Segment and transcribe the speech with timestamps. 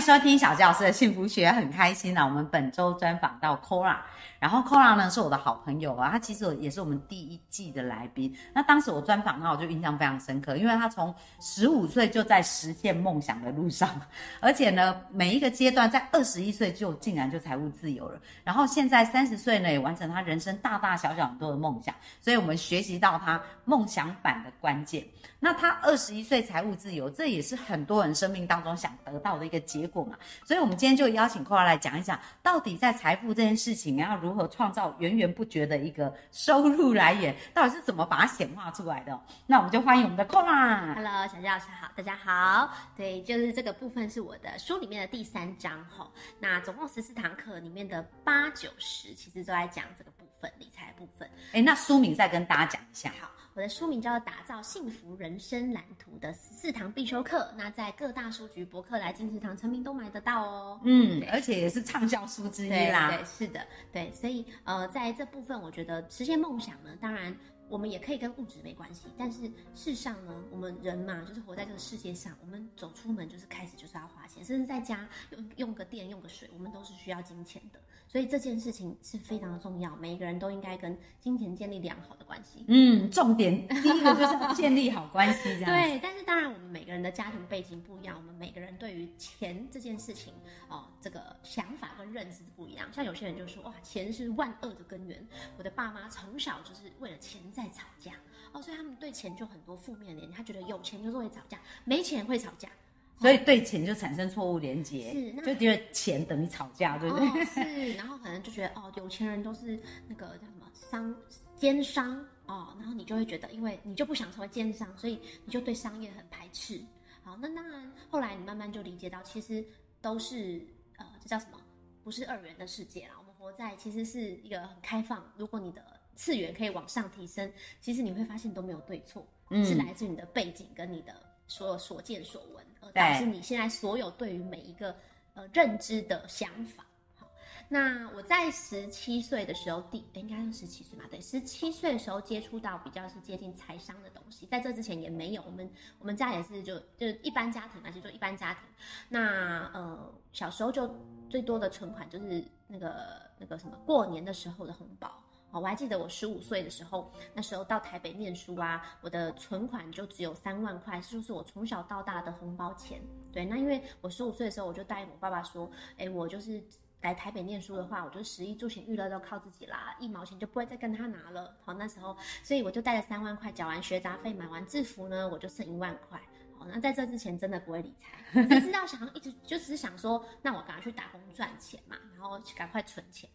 [0.00, 2.24] 迎收听小教师的幸福学，很开心啊！
[2.24, 3.98] 我们本周专访到 Kora。
[4.38, 8.34] 然后 Kora 呢是我的好朋友啊，他其实也是我们第一季的来宾。
[8.54, 13.90] 那当时我专访他，我就印象非常深刻，因为他从十五岁就在实现梦想的路上，
[14.40, 18.18] 而且呢，每一个阶段在二十一岁就竟然就财务自由了。
[18.42, 21.94] 然后现在三十岁呢，也完成他人生大大小小很多的梦想。
[22.22, 25.04] 所以我们学习到他梦想版的关键。
[25.42, 30.16] 那他二十一岁财务自由，这也是很多人生命当中想得到的一个结果嘛。
[30.44, 37.34] 所以我们今天就邀请 Kora 来讲一讲，到底在财富这件事情要如何创造源源不绝的一个收入来源？
[37.54, 39.18] 到底是怎么把它显化出来的？
[39.46, 40.94] 那我们就欢迎我们的 Kora。
[40.94, 42.70] Hello，小佳老师好，大家好。
[42.94, 46.06] 对，就是这个部分是我的书里面的第三章哈。
[46.38, 51.28] 那总共十四堂课里面的八九十，其实都在讲这个分，理财部分。
[51.52, 53.12] 哎，那书名再跟大家讲一下。
[53.20, 57.52] 好，我的书名叫做《打造幸福人生蓝图》的十四堂必修课。
[57.56, 60.80] 那在各大书局、博客来、金石堂、成名都买得到哦。
[60.84, 63.10] 嗯，而且也是畅销书之一啦。
[63.10, 64.12] 对，是的，对。
[64.12, 67.36] 所以，呃，在这部分，我觉得实现梦想呢，当然
[67.70, 69.06] 我们也可以跟物质没关系。
[69.16, 77.80] 但是，事实上呢，我们人嘛，就是活在这个世界上，我们走出门就是开始就是要花钱，甚至在家用用个电、用个水，我们都是需要金钱的。
[78.08, 82.64] 所以这件事情是非常的重要，每一个人都应该跟金钱建立良好的关系。
[82.66, 85.70] 嗯，重点第一个就是要建立好关系，这样。
[85.70, 90.34] 对，但是当然我们每个人的家庭背景不一样，我们每个人对于钱这件事情
[90.68, 92.92] 哦，这个想法跟认知不一样。
[92.92, 95.24] 像有些人就说哇，钱是万恶的根源，
[95.56, 98.12] 我的爸妈从小就是为了钱在吵架
[98.52, 102.68] 哦，所以他们对钱就很多负面的，他觉得有钱就是会吵架，没钱会吵架。
[103.16, 107.44] 所以对钱就产生错误连接，是，就觉得钱等于吵架，对不对？
[107.44, 111.14] 是，然后可能就觉得哦，有钱人都是那个叫什么商
[111.54, 116.80] 奸商哦，然后你就会觉得，因为你就不想成为奸商，所以你就对商业很排斥。
[117.22, 119.62] 好，那当然后来你慢慢就理解到，其实
[120.00, 121.60] 都是呃，这叫什么？
[122.02, 125.22] 不是二元的世界啦，我们活在其实是一个很开放。
[125.36, 127.50] 如果你的次元可以往上提升，
[127.80, 129.26] 其实你会发现都没有对错，
[129.64, 131.14] 是来自你的背景跟你的。
[131.50, 134.94] 所有所见所闻，而导致你现在所有对于每一个
[135.34, 136.86] 呃认知的想法。
[137.16, 137.28] 好，
[137.68, 141.06] 那我在十七岁的时候，第应该是十七岁嘛？
[141.10, 145.42] 对，十七岁的时候接触到比较是接近财商的东西，在这之前也没有。
[145.42, 148.62] 我们我们家也是就就一般家庭嘛，就说一般家庭。
[149.08, 150.88] 那呃小时候就
[151.28, 155.12] 最多的存款就是那个那个什么过年的时候的红包。
[155.52, 163.02] 哦，我还记得我十五岁的时候，那时候到台北念书啊，我的存款就只有三万块，就是我从小到大的红包钱。
[163.32, 166.62] 对，那因为我十五岁的时候，我就答应我爸爸说，哎，我就是
[167.02, 171.56] 来台北念书的话，我就食衣住行娱乐都靠自己啦，一毛钱就不会再跟他拿了。
[171.64, 176.20] 好，那时候，所以我就带了三万块，缴完学杂费，买完制服呢，我就剩一万块。
[176.60, 183.30] 好，那在这之前真的不会理财，只是要想一直就只是想说，那我赶快去打工赚钱嘛，然后赶快存钱。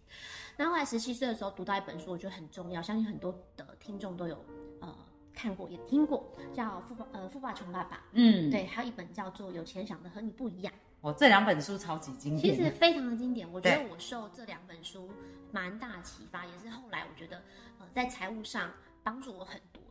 [0.56, 4.46] 那后来十七岁的时候读到一本书，我觉得很重要，相信很多的听众都有
[4.80, 4.96] 呃
[5.34, 7.98] 看过也听过，叫《富爸呃富爸穷爸爸》。
[8.12, 10.72] 嗯，对，还有一本叫做《有钱想的和你不一样》。
[11.02, 13.52] 哦，这两本书超级经典，其实非常的经典。
[13.52, 15.10] 我觉得我受这两本书
[15.52, 17.42] 蛮大启发，也是后来我觉得
[17.80, 18.72] 呃在财务上
[19.02, 19.82] 帮助我很多。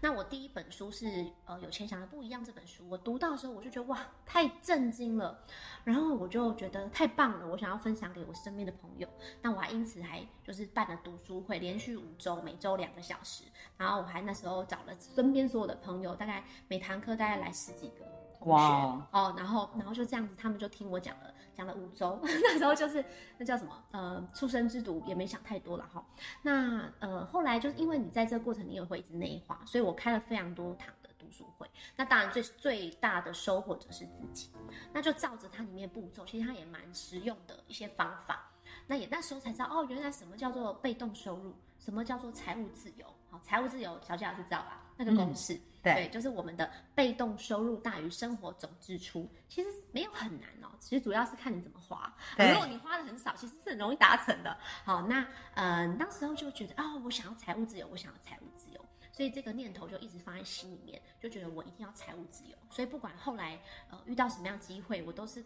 [0.00, 5.38] 那我第一本书是呃有钱想的不一样这本书，我读到的时候我就觉得哇太震惊了，
[5.84, 9.08] 然后我就觉得太棒了，我想要分享给我身边的朋友。
[9.42, 13.44] 那我还因此还就是办了读书会，连续五周，每周两个小时。
[13.76, 18.04] 然后我还那时候找了身边所有的朋友，大概每堂课大概来十几个
[18.38, 18.64] 同学
[19.10, 21.33] 哦，然后然后就这样子，他们就听我讲了。
[21.54, 23.04] 讲了五周， 那时候就是
[23.38, 23.84] 那叫什么？
[23.92, 26.04] 呃，出生之犊也没想太多了哈。
[26.42, 31.66] 那呃，后来就是因为你在这个过程你也会一直内化，所以我开了非常多堂的读书会。
[31.96, 34.50] 那当然最最大的收获就是自己，
[34.92, 38.50] 那就照着它里面步骤，其实它也蛮实用的一些方法。
[38.86, 43.06] 那也那时候才知道哦，原来什么叫做被动收入，什么叫做财务自由。
[43.30, 44.82] 好，财务自由，小杰老师知道吧？
[44.96, 45.58] 那个公式。
[45.84, 50.68] 对，就是我们的被动收入大于生活总支出，其实没有很难哦。
[50.80, 52.12] 其实主要是看你怎么花。
[52.36, 54.56] 如果你花的很少，其实是很容易达成的。
[54.84, 62.56] 好，那嗯，当时候就觉得哦，我想要财务自由，我想要财务自由，所以这个念头就一直放在心里面，就觉得我一定要财务自由。
[62.70, 63.60] 所以不管后来
[63.90, 65.44] 呃遇到什么样机会，我都是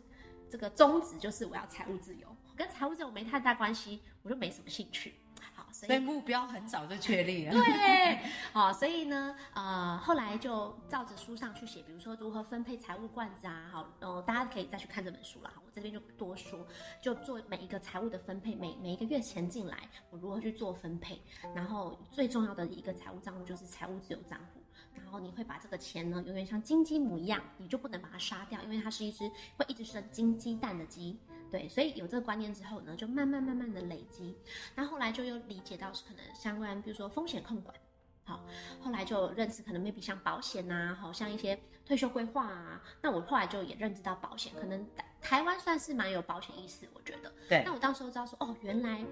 [0.50, 5.14] 这个宗旨就是我要财务自由，跟财务自由没太大关系，我就没什么兴趣。
[5.69, 7.53] 好，所所以目标很早就确立了。
[7.53, 8.19] 对，
[8.53, 16.67] 好，所以呢，呃，后来就照着书上去写，比如说如何分配财务罐子啊，好，呃，大家可以再去看这本书啦，我这边就不多说，
[17.03, 19.76] 就做每一个财务的分配，每每一个月钱进来，
[20.11, 21.20] 我如何去做分配，
[21.55, 24.62] 然后最重要的一个财务账户就是财务自由账户。
[24.94, 31.19] 然后你会把这个钱呢，永远像金鸡母一样，你就不能把它杀掉，因为它是一只会一直生金鸡蛋的鸡。
[31.50, 34.37] 对，所以有这个观念之后呢，就慢慢慢慢的累积。
[34.75, 37.75] 那后来就又理解到是可能相关，比如说风险控管，
[38.25, 38.45] 好，
[38.81, 42.83] 后来就认识可能 maybe 像保险呐，好像一些退休规划啊。
[43.00, 47.33] 那我后来就也认知到保险，可能台台湾算是蛮有保险意识，我觉得。
[47.49, 49.05] 对那我到时候知道说，哦，原来，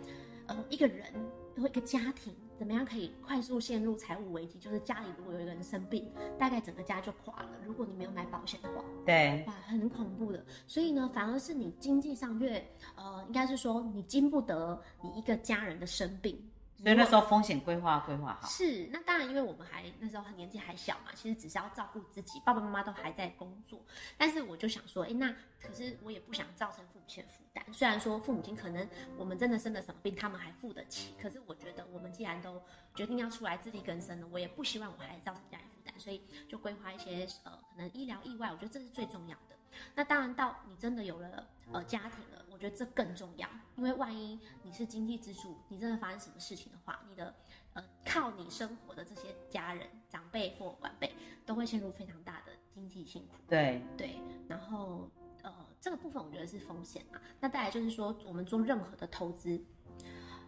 [0.47, 1.13] 呃，一个人
[1.57, 7.51] 或一个家庭怎么样可以快速陷入财务危机，就是家里如果有一个人生病，大概整个家就垮了。
[7.65, 10.45] 如果你没有买保险的话，对哇，很恐怖的。
[10.67, 12.65] 所以呢，反而是你经济上越，
[12.95, 16.39] 呃，应该是说你经不得你一个家人的生病。
[16.79, 18.47] 所以那时候风险规划规划好。
[18.47, 23.81] 是，那当然，因为我们还那时候年纪还小嘛，其实只是要照顾自己，爸爸妈妈都还在工作。
[24.19, 27.65] 但是我就想说，哎，那可是我也不想造成父母亲的负担。
[27.73, 28.87] 虽然说父母亲可能
[29.17, 32.63] 我们真的生了什么病，他们还付得起，可是我觉得我们既然都
[32.95, 39.56] 决定要出来自力更生了，我也不希望我还造成家人负担，所以就规划一些呃可能医疗意外，我觉得这是最重要的。
[39.95, 47.35] 那当然，到你真的有了呃家庭了，我觉得这更重要，因为万一你是经济支柱，你真的发生什么事情的话，你的
[47.75, 51.15] 呃靠你生活的这些家人、长辈或晚辈
[51.45, 53.35] 都会陷入非常大的经济辛苦。
[53.49, 54.19] 对对，
[54.49, 55.11] 然后
[55.43, 57.21] 呃这个部分我觉得是风险嘛。
[57.41, 59.63] 那再来就是说，我们做任何的投资，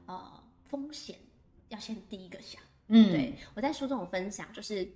[0.06, 1.19] 呃风险
[1.69, 2.61] 要先第一个想。
[2.91, 4.91] 嗯，对我在书中有分享，就是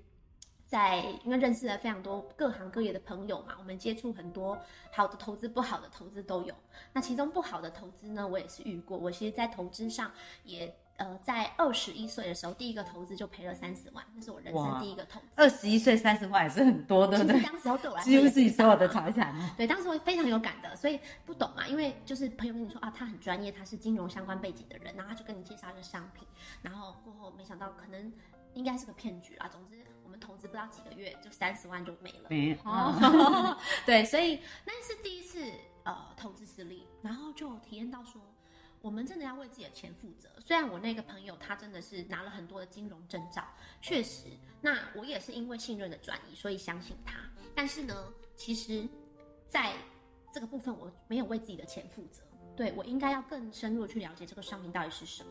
[0.73, 4.59] 在因为认识了非常多各行各业的朋友嘛，我们接触很多
[4.91, 6.55] 好的投资、不好的投资都有。
[6.95, 8.97] 那其中不好的投资呢，我也是遇过。
[8.97, 10.11] 我其实，在投资上
[10.45, 15.27] 也呃，在二十一岁的时候，第一个投资就赔了三十万，那是我人生第一个投资。
[15.37, 17.43] 二十一岁三十万也是很多，对不对？
[17.43, 19.55] 当时候对我来说几乎也是你所有的财产啊。
[19.59, 26.27] 对，当时我非常有感的，所以不懂嘛，因为就是朋友跟你说啊，他很专业，他是金融相关背景的人，然后他就跟你介绍一个商品，
[26.63, 28.11] 然后过后没想到可能
[28.55, 29.49] 应该是个骗局啦。
[29.51, 29.77] 总之，
[30.23, 32.29] 投资不到几个月，就三十万就没了。
[32.31, 35.53] 没哦， 对，所以那是第一次
[35.83, 38.23] 呃投资失利，然后就体验到说，
[38.81, 40.29] 我们真的要为自己的钱负责。
[40.39, 43.45] 虽然我那个朋友他真的是拿了很多的金融证照，
[43.81, 44.29] 确实，
[44.61, 47.19] 那我也是因为信任的转移，所以相信他。
[47.55, 48.89] 但是呢，其实
[49.49, 49.75] 在
[50.33, 52.23] 这个部分我没有为自己的钱负责。
[52.57, 55.31] 对我应该要更深入地去了解这个商品到底是什么，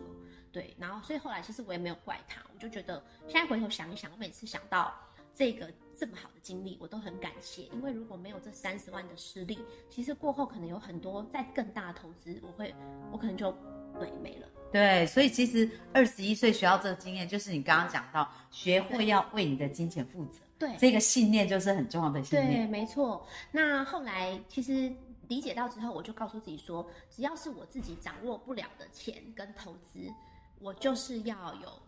[0.51, 4.94] 对，然后所以后来其实我也没有怪他，我就觉得现在回头想一想，我每次想到
[5.33, 9.59] 这个这么好的经历，我都很感谢，因为如果没有这三十万的失利，
[9.89, 12.73] 其实过后可能有很多再更大的投资，我会
[13.12, 13.51] 我可能就
[14.00, 14.47] 对没了。
[14.71, 20.75] 对，所以其实二十一岁学到这个经验，就是你刚刚讲到，学会要为你的金钱负责，对。
[20.77, 22.65] 这个信念就是很重要的信念。
[22.65, 23.25] 对，没错。
[23.51, 24.89] 那后来其实
[25.31, 30.13] 理解到之后，我就告诉自己说，只要是我自己掌握不了的钱跟投资，
[30.60, 31.81] 我就是要有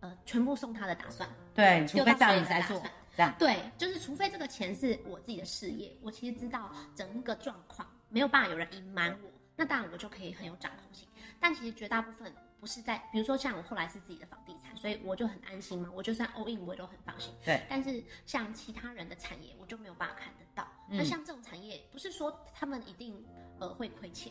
[0.00, 1.26] 呃全部送他的打算。
[1.54, 2.78] 对，除非这样你才做
[3.16, 3.34] 这样。
[3.38, 11.08] 对，就是除非这个钱是我自己的事业，我其实知道整个状况，没有办法有人隐瞒我，那当然我就可以很有掌控性。
[11.40, 12.30] 但其实绝大部分
[12.60, 17.32] 不是在，比如说像我后来是自己的房地产，所以我就很安心嘛，我就算 all in 我也都很放心。
[17.42, 20.68] 对，但是像其他人的产业，我就没有办法看得到。
[20.92, 23.24] 嗯那像这种产业，不是说他们一定
[23.58, 24.30] 呃会亏钱，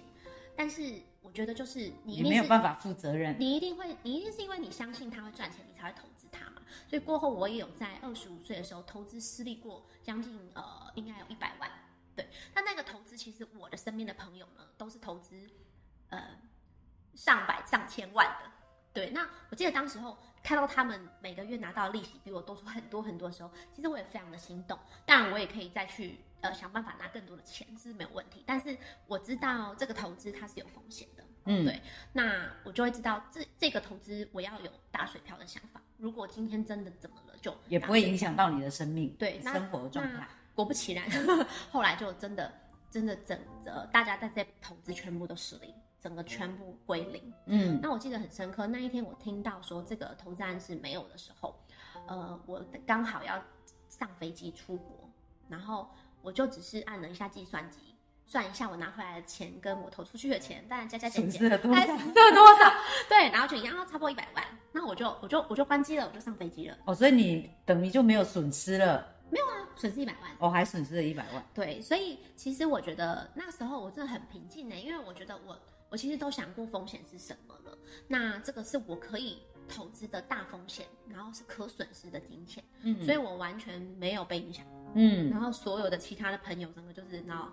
[0.56, 3.36] 但是我觉得就是你一定是没有办法负责任。
[3.40, 6.62] 你一定会，你一定是因为你相信他会赚钱，你才会投资他嘛。
[6.88, 10.64] 所以过后我也有在二十五岁的时候投资失利过，将近呃
[10.96, 11.70] 应该有一百万。
[12.16, 15.50] 对，那那个投资其实我的身边的朋友呢，都是投资
[16.10, 16.38] 呃
[17.16, 18.52] 上百上千万的。
[18.94, 24.78] 对，那我记得当时候看到他们每个月拿到的利息比我多出很多很多的时候，其实我也非常的心动。
[25.06, 28.44] 当然，我也可以再去呃想办法拿更多的钱，是没有问题。
[28.46, 31.24] 但是我知道这个投资它是有风险的。
[31.46, 31.82] 嗯，对
[32.14, 35.82] 那我就会知道这这个投资我要有打水漂的想法。
[35.98, 40.28] 如果今天真的怎么了，就也不会影响到你的生命、对生活状态。
[40.54, 41.10] 果不其然，
[41.72, 42.54] 后来就真的
[42.92, 47.34] 真的整呃大家在这投资全部都失灵，整个全部归零。
[47.46, 51.60] 嗯，那我记得很深刻，那一天我听到说这个投资案是没有的时候，
[52.08, 53.44] 呃，我刚好要
[53.90, 55.10] 上飞机出国，
[55.50, 55.90] 然后
[56.22, 57.78] 我就只是按了一下计算机。
[58.28, 61.98] 算一下我拿回来的钱跟我投出去的钱，当然加加减减，损失了多大概少？
[61.98, 62.74] 损失了多少？
[63.10, 64.46] 对，然后就一样，差不多一百万。
[64.72, 70.32] 那我就我就我就关机了，我就上飞机了，哦，所以你等于就没有损失了，没有啊损失一百万。
[70.40, 71.46] 哦，还损失了一百万。
[71.54, 75.60] 对，所以其实我觉得那时候我真的很平静呢，因为我觉得我
[75.90, 77.78] 我其实都想过风险是什么了。
[78.08, 84.66] 那这个是我可以投资的大风险，然后是可损失的金钱，嗯所以我完全没有被影响。
[84.96, 87.50] 嗯然后所有的其他的朋友，整个就是然后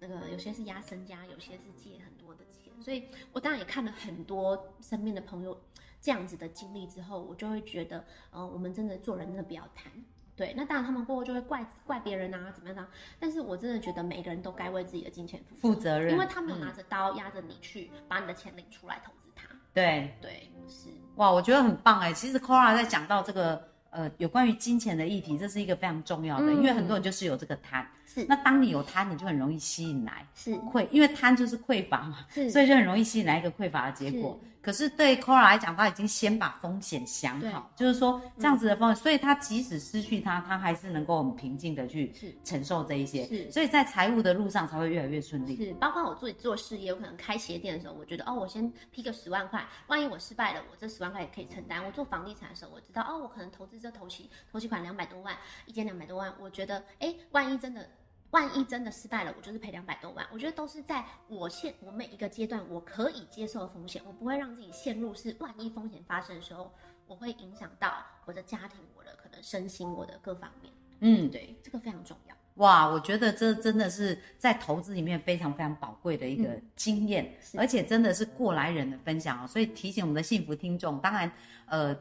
[0.00, 5.58] 那个有些是压身家，有些是借很多的钱，所以我当然也看了很多身边的朋友
[6.00, 9.90] 这样子的经历之后，我就会觉得，呃，我们真的做人真的不要贪。
[10.36, 12.88] 对，那当然他们过后就会怪怪别人啊，怎么样啊？
[13.20, 19.46] 但是我真的觉得每个人都该为自己的金钱负负责任因为他没有嗯拿着刀压着你去把你的钱领出来投资他。
[19.72, 22.12] 对，对，是，哇，我觉得很棒哎。
[22.12, 26.56] 其实 Cora 在讲到这个呃有关于金钱的议题，这是一个非常重要的，嗯。
[26.56, 27.86] 因为很多人就是有这个贪。
[28.04, 28.26] 是。
[28.28, 30.54] 那当你有贪，你就很容易吸引来是。
[30.56, 34.38] 匮，因为贪就是匮乏嘛，是，所以就很容易吸引来一个匮乏的结果。
[34.64, 45.54] 可是对 Cora 来讲，他已经先把风险想好，就是说这样子的风险，所以他即使失去他，他还是能够很平静的去承受这一些，是所以在财务的路上才会越来越顺利。
[45.54, 51.84] 是，包括我自己做事业，我可能开鞋店的时候，我觉得哦，我先批个十万块，万一我失败了，我这十万块也可以承担。
[51.84, 57.86] 我做房地产的时候，我知道哦，我可能投资这头期头期款两百多万，一间两百多万，我觉得哎，万一真的。
[58.34, 60.26] 万一真的失败了，我就是赔两百多万。
[60.32, 66.68] 我觉得都是在我现我每一个阶段我可以接受的风险，我不会让自己陷入是万一风险发生的时候，
[67.06, 70.72] 我会影响到我的家庭、我的可能身心、我的各方面。
[70.98, 72.34] 嗯，对，这个非常重要。
[72.54, 79.46] 哇，我觉得这真的是在投资里面非常非常宝贵的一个嗯经验，是而且真的是过来人的分享哦。
[79.46, 81.30] 所以提醒我们的幸福听众，当然，
[81.66, 81.96] 呃，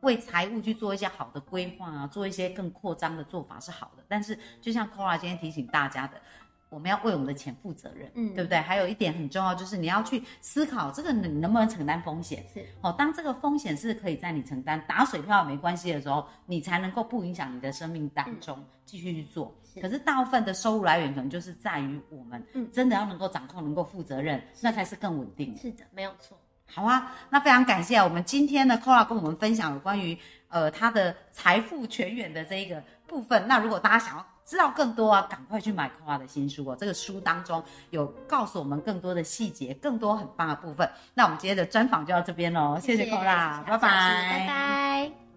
[0.00, 4.04] 为财务去做一些好的规划啊，做一些更扩张的做法是好的。
[4.08, 6.20] 但是，就像 Cora 今天提醒大家的，
[6.68, 8.58] 我们要为我们的钱负责任，嗯对不对？
[8.58, 12.44] 还有一点很重要，就是你要去思考这个你能不能承担风险。
[12.52, 19.54] 是哦，当这个风险是可以在你承担打水漂也没关系的时候，你才能够不影响你的生命当中继续去做。
[19.64, 25.56] 是可是大部分的收入来源可能就是在于我们嗯真的要能够掌控、能够负责任，那才是更稳定。
[25.56, 26.38] 是的，没有错。
[26.72, 30.16] 好啊，那非常感谢我们今天呢 c o r a 跟我们分享有关于
[30.48, 33.46] 呃他的财富全员的这一个部分。
[33.48, 36.76] 那如果大家想要知道更多啊，赶快去买 c o r a 的新书哦。
[36.78, 40.88] 这个书当中有告诉我们更多的细节，更多很棒的部分。
[41.14, 45.27] 那我们今天的专访就到这边喽，谢谢 c o r a 拜谢谢小老师拜拜。